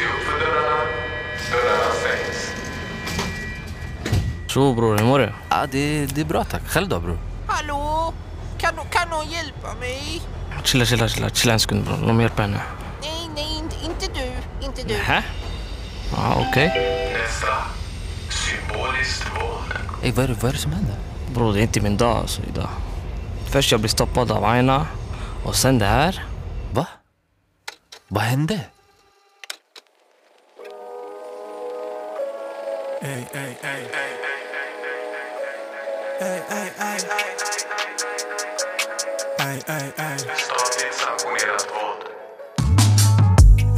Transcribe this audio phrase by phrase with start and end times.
[0.00, 0.84] Se upp för dörrarna.
[1.50, 2.52] Dörrarna stängs.
[4.48, 5.32] Tjo bror, hur mår du?
[5.48, 6.62] Ja, det, det är bra tack.
[6.66, 7.18] Själv då bror?
[7.46, 8.14] Hallå?
[8.58, 10.22] Kan, kan någon hjälpa mig?
[10.64, 11.30] Chilla, chilla, chilla.
[11.30, 11.96] Chilla en sekund bror.
[12.06, 12.60] Låt mig hjälpa henne.
[13.02, 14.32] Nej, nej, inte, inte du.
[14.66, 14.94] Inte du.
[14.94, 15.22] Hä?
[16.16, 16.68] Ja, okej.
[17.22, 17.54] Nästa.
[18.30, 19.74] Symboliskt våld.
[20.02, 20.94] Ey, vad, är det, vad är det som händer?
[21.34, 22.68] Bror, det är inte min dag alltså idag.
[23.46, 24.86] Först jag blir stoppad av Aina
[25.44, 26.24] och sen det här.
[26.72, 26.86] Va?
[28.08, 28.60] Vad hände?
[33.02, 33.88] Ey, ey, ey.
[36.20, 36.98] Ey, ey, ey.
[39.40, 40.18] Ey, ey, ey.
[40.18, 42.02] Statligt sanktionerat våld.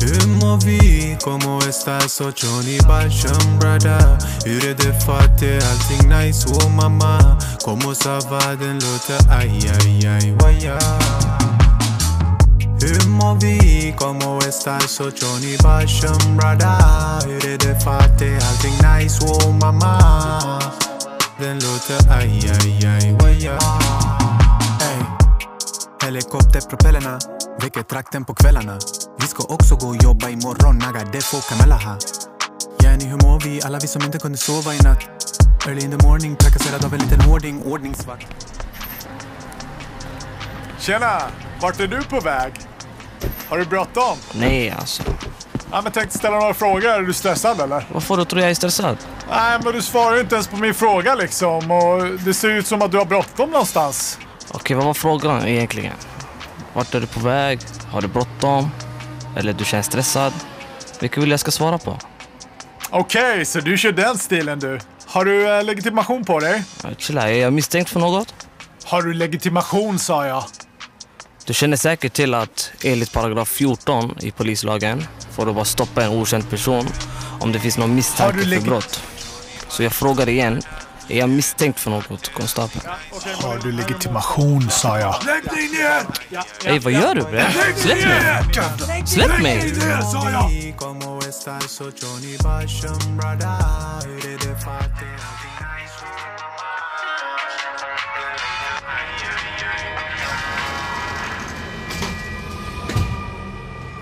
[0.00, 1.16] Hur mår vi?
[1.20, 2.20] Como estas?
[2.20, 5.42] Och Johnny Basham brother Hur är det fatt?
[5.42, 6.48] Är allting nice?
[6.48, 8.54] Oh mamma Como ça va?
[8.54, 10.78] Den låter aj, aj, aj, waja
[12.82, 13.94] hur mår vi?
[13.98, 15.00] Como estas?
[15.00, 16.78] Och Johnny Basham brada.
[17.26, 18.22] Hur är det fatt?
[18.22, 19.24] Är allting nice?
[19.24, 19.98] Oh mamma
[21.38, 23.58] Den låter aj, aj, aj, waja
[24.80, 25.02] Ey
[26.04, 27.18] Helikopterpropellerna
[27.60, 28.78] väcker trakten på kvällarna
[29.20, 31.98] Vi ska också gå och jobba imorgon, naga det får kamelaha
[32.82, 33.62] Jenny, hur mår vi?
[33.62, 35.04] Alla vi som inte kunde sova i natt
[35.66, 38.26] Early in the morning, trakasserad av en liten hårding, ordningsvakt
[40.78, 41.20] Tjena!
[41.60, 42.52] Vart är du på väg?
[43.52, 44.18] Har du bråttom?
[44.34, 45.02] Nej alltså.
[45.70, 46.86] Ja, men tänkte ställa några frågor.
[46.86, 47.86] Är du stressad eller?
[47.92, 48.96] Vad får du att tro jag är stressad?
[49.30, 51.70] Nej, men du svarar ju inte ens på min fråga liksom.
[51.70, 54.18] Och det ser ut som att du har bråttom någonstans.
[54.50, 55.92] Okej, vad var frågan egentligen?
[56.72, 57.60] Vart är du på väg?
[57.90, 58.70] Har du bråttom?
[59.36, 60.32] Eller du känns stressad?
[61.00, 61.98] Vilka vill jag ska svara på?
[62.90, 64.80] Okej, så du kör den stilen du.
[65.06, 66.64] Har du eh, legitimation på dig?
[66.98, 68.34] Chilla, är jag misstänkt för något?
[68.84, 70.44] Har du legitimation sa jag.
[71.46, 76.10] Du känner säkert till att enligt paragraf 14 i polislagen får du bara stoppa en
[76.10, 76.88] okänd person
[77.40, 79.02] om det finns någon misstanke för brott.
[79.68, 80.62] Så jag frågar igen,
[81.08, 82.84] är jag misstänkt för något, konstapeln?
[83.42, 85.14] Har du legitimation sa jag.
[86.64, 87.46] Ey, vad gör du bre?
[87.76, 89.06] Släpp mig!
[89.06, 90.74] Släpp mig!
[90.78, 91.82] Como estas?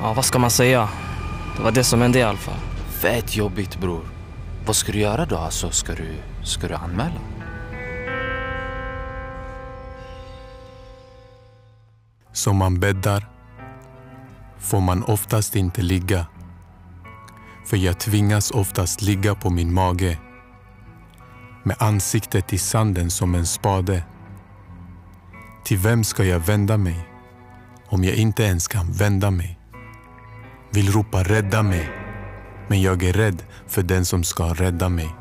[0.03, 0.89] Ja, vad ska man säga?
[1.57, 2.61] Det var det som hände i alla fall.
[2.89, 4.05] Fett jobbigt bror.
[4.67, 5.37] Vad ska du göra då?
[5.37, 7.21] Alltså, ska du, ska du anmäla?
[12.33, 13.29] Som man bäddar
[14.59, 16.27] får man oftast inte ligga.
[17.67, 20.19] För jag tvingas oftast ligga på min mage
[21.63, 24.03] med ansiktet i sanden som en spade.
[25.65, 27.09] Till vem ska jag vända mig
[27.89, 29.60] om jag inte ens kan vända mig?
[30.73, 31.91] Vill ropa rädda mig,
[32.69, 35.15] men jag är rädd för den som ska rädda mig.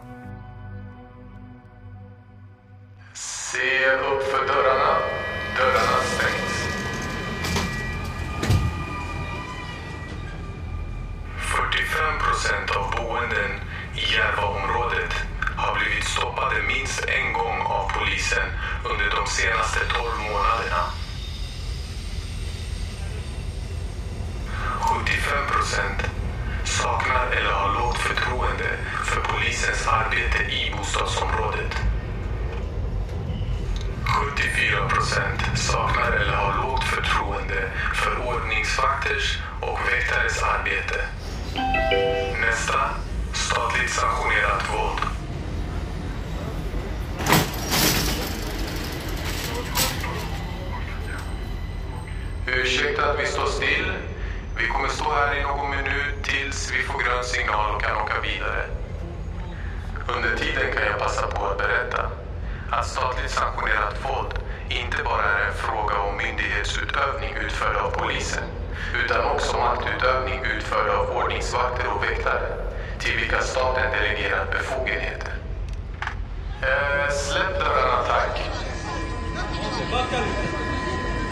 [3.13, 4.93] Se upp för dörrarna.
[5.57, 6.53] Dörrarna stängs.
[11.37, 13.51] 45 procent av boenden
[13.95, 15.13] i Järvaområdet
[15.57, 18.47] har blivit stoppade minst en gång av polisen
[18.91, 20.48] under de senaste 12 månaderna.
[25.69, 26.01] Procent
[26.63, 28.69] saknar eller har lågt förtroende
[29.05, 31.73] för polisens arbete i bostadsområdet.
[34.05, 40.99] 74 procent saknar eller har lågt förtroende för ordningsvakters och väktares arbete.
[42.41, 42.79] Nästa,
[43.33, 45.01] statligt sanktionerat våld.
[52.47, 54.08] Ursäkta att vi står still.
[54.59, 58.21] Vi kommer stå här i någon minut tills vi får grön signal och kan åka
[58.21, 58.63] vidare.
[60.15, 62.01] Under tiden kan jag passa på att berätta
[62.71, 64.33] att statligt sanktionerat våld
[64.69, 68.43] inte bara är en fråga om myndighetsutövning utförd av polisen
[69.03, 72.47] utan också maktutövning utförd av ordningsvakter och väktare
[72.99, 75.33] till vilka staten delegerat befogenheter.
[76.61, 78.35] Eh, släpp dörrarna tack.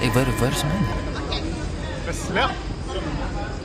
[0.01, 0.93] Ey, vad är det, vad är det som händer?
[2.13, 2.66] Släpp!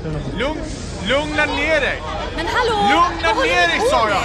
[0.03, 0.61] Lugn,
[1.09, 2.03] lugna ner dig!
[2.37, 2.77] Men hallå!
[2.83, 4.23] Lugna vad ner dig sa jag!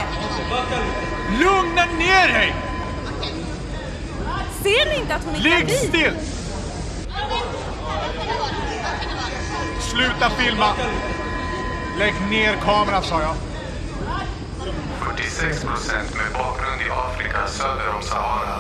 [1.40, 2.56] Lugna ner dig!
[4.64, 5.78] Ser ni inte att hon är Ligg gravid?
[5.78, 6.18] still!
[9.80, 10.74] Sluta filma!
[12.00, 13.36] Lägg ner kameran sa jag.
[15.00, 18.58] 46 procent med bakgrund i Afrika söder om Sahara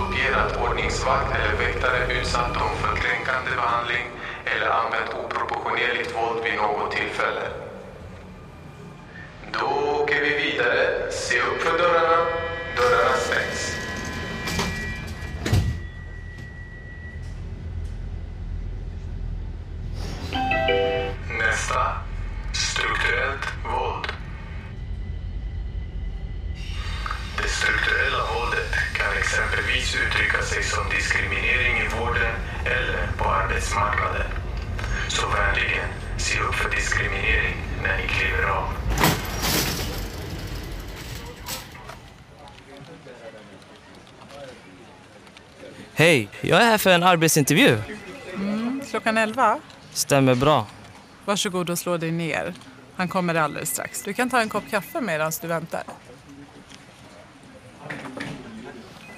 [0.00, 4.06] uppger att ordningsvakt eller väktare utsatt dem för kränkande behandling
[4.44, 7.42] eller använt oproportionerligt våld vid något tillfälle.
[9.52, 9.66] Då
[10.02, 11.12] åker vi vidare.
[11.12, 12.26] Se upp för dörrarna.
[12.76, 13.76] Dörrarna stängs.
[21.38, 21.96] Nästa.
[22.52, 24.12] Strukturellt våld.
[27.36, 31.39] Det strukturella våldet kan exempelvis uttrycka sig som diskriminering
[33.70, 34.26] arbetsmarknaden.
[35.08, 35.88] Så vänligen,
[36.18, 38.68] se upp för diskriminering när ni kliver av.
[45.94, 47.78] Hej, jag är här för en arbetsintervju.
[48.90, 49.58] Klockan 11?
[49.92, 50.66] Stämmer bra.
[51.24, 52.54] Varsågod och slå dig ner.
[52.96, 54.02] Han kommer alldeles strax.
[54.02, 55.82] Du kan ta en kopp kaffe medan du väntar.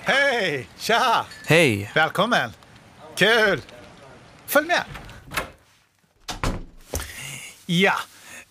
[0.02, 0.68] Hej!
[0.78, 1.26] Tja!
[1.46, 2.50] Hej, Välkommen!
[3.16, 3.62] Kul!
[4.52, 4.84] Följ med!
[7.66, 7.94] Ja,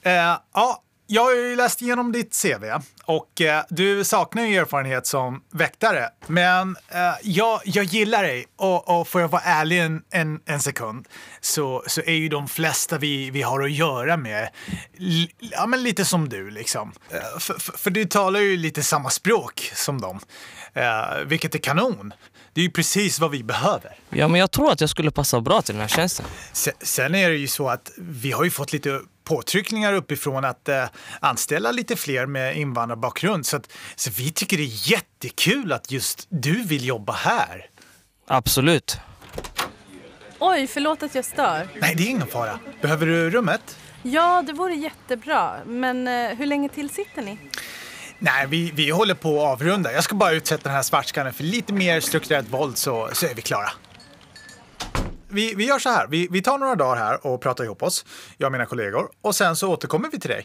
[0.02, 2.66] eh, ja jag har ju läst igenom ditt CV
[3.06, 6.10] och eh, du saknar ju erfarenhet som väktare.
[6.28, 10.60] Men eh, jag, jag gillar dig och, och får jag vara ärlig en, en, en
[10.60, 11.08] sekund
[11.42, 14.50] så, så är ju de flesta vi, vi har att göra med
[14.94, 16.92] li, ja, men lite som du liksom.
[17.10, 20.20] Eh, för, för, för du talar ju lite samma språk som dem,
[20.74, 22.14] eh, vilket är kanon.
[22.54, 23.96] Det är ju precis vad vi behöver.
[24.10, 26.26] ja men jag tror att jag skulle passa bra till den här tjänsten.
[26.54, 30.70] Se- Sen är det ju så att vi har ju fått lite påtryckningar uppifrån att
[30.70, 30.84] eh,
[31.20, 33.46] anställa lite fler med invandrarbakgrund.
[33.46, 37.66] Så, att, så vi tycker det är jättekul att just du vill jobba här.
[38.28, 38.98] Absolut.
[40.40, 41.68] Oj, förlåt att jag stör.
[41.82, 42.60] Nej, det är ingen fara.
[42.82, 43.78] Behöver du rummet?
[44.04, 45.54] Ja, det vore jättebra.
[45.66, 47.38] Men eh, hur länge till sitter ni?
[48.24, 49.94] Nej, vi, vi håller på att avrunda.
[49.94, 53.36] Jag ska bara utsätta den här svartskallen för lite mer strukturellt våld så, så är
[53.36, 53.70] vi klara.
[55.28, 56.08] Vi, vi gör så här.
[56.08, 58.06] Vi, vi tar några dagar här och pratar ihop oss,
[58.38, 59.10] jag och mina kollegor.
[59.22, 60.44] Och sen så återkommer vi till dig.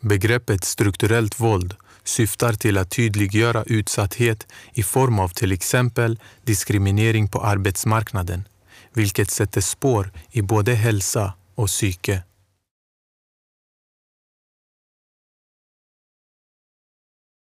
[0.00, 7.40] Begreppet strukturellt våld syftar till att tydliggöra utsatthet i form av till exempel diskriminering på
[7.40, 8.48] arbetsmarknaden,
[8.92, 12.22] vilket sätter spår i både hälsa och psyke.